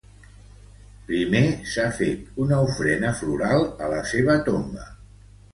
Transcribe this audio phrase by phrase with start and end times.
[1.09, 1.41] Primer
[1.73, 4.91] s’ha fet una ofrena floral a la seva tomba.